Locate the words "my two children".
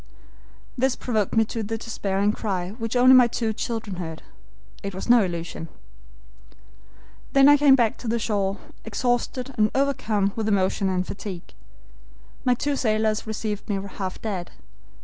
3.13-3.97